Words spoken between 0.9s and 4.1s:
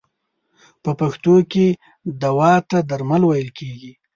پښتو کې دوا ته درمل ویل کیږی.